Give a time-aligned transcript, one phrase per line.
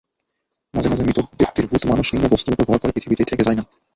[0.73, 3.57] মাঝে মাঝে মৃত ব্যক্তির ভূত মানুষ কিংবা বস্তুর ওপর ভর করে পৃথিবীতেই থেকে যায়।